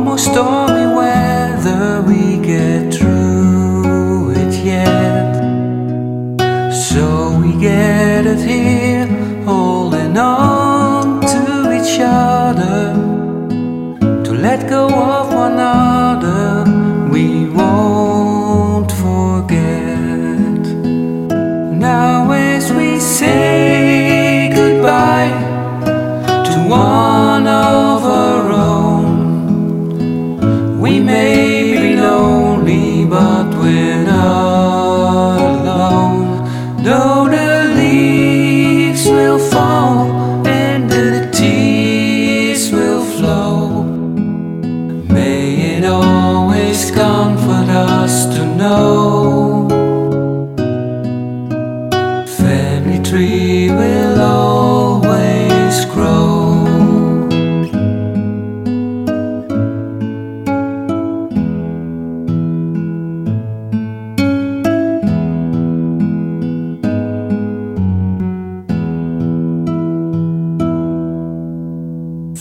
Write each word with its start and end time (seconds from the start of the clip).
More 0.00 0.18
stormy 0.18 0.94
weather, 0.94 2.02
we 2.06 2.38
get 2.38 2.92
through 2.92 4.32
it 4.32 4.54
yet. 4.64 5.36
So 6.72 7.38
we 7.40 7.52
get 7.60 8.26
it 8.26 8.40
here, 8.40 9.06
holding 9.44 10.16
on 10.18 11.20
to 11.20 11.72
each 11.78 12.00
other. 12.00 12.31
Know. 48.62 49.68
Family 52.38 52.98
tree 53.08 53.70
will 53.70 54.20
always 54.20 55.84
grow. 55.86 56.30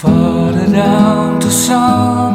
Father 0.00 0.66
down 0.72 1.40
to 1.40 1.50
son, 1.50 2.32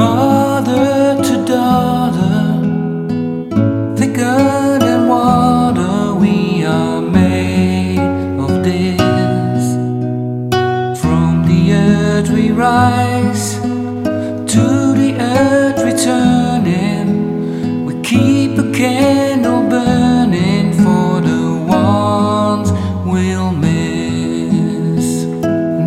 mother 0.00 1.22
to 1.26 1.34
daughter, 1.46 1.99
the 11.50 11.72
earth 11.72 12.30
we 12.30 12.50
rise, 12.52 13.54
to 14.52 14.64
the 15.00 15.16
earth 15.18 15.82
returning. 15.90 17.06
We 17.86 17.94
keep 18.02 18.52
a 18.58 18.72
candle 18.72 19.62
burning 19.68 20.72
for 20.84 21.20
the 21.20 21.44
ones 21.66 22.68
we'll 23.04 23.52
miss. 23.52 25.24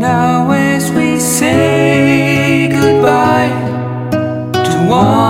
Now, 0.07 0.51
as 0.51 0.91
we 0.91 1.17
say 1.19 2.67
goodbye 2.79 3.53
to 4.67 4.75
one 4.89 5.22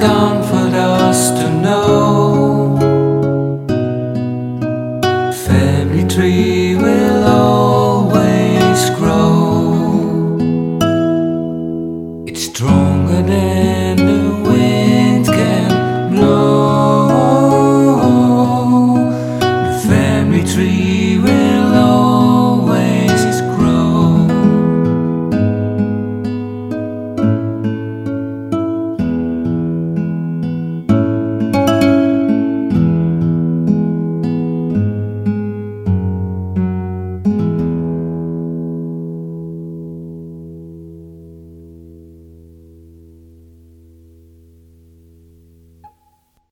comfort 0.00 0.74
us 0.74 1.30
to 1.30 1.50
know. 1.62 2.78
Family 5.46 6.04
tree 6.08 6.47